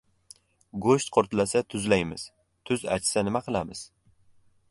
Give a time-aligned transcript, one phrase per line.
[0.85, 2.25] •Go‘sht qurtlasa tuzlaymiz,
[2.71, 3.85] tuz achisa nima qilamiz?